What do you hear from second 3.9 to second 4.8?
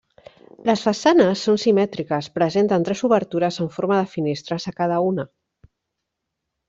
de finestres a